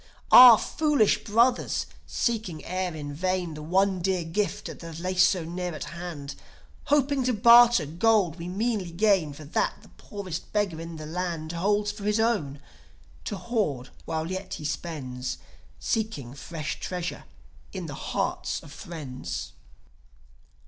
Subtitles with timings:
[0.31, 5.83] Ah, foolish brothers, seeking e'er in vain The one dear gift that liesso near at
[5.83, 6.33] hand;
[6.85, 11.51] Hoping to barter gold we meanly gain For that the poorest beggar in the land
[11.51, 12.59] Holds for his own,
[13.25, 15.37] to hoard while yet he spends;
[15.77, 17.25] Seeking fresh treasure
[17.71, 19.51] in the hearts of friends.